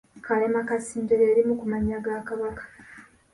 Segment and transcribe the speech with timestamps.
[0.25, 2.63] Kalemakansinjo lye limu ku mannya ga Kabaka.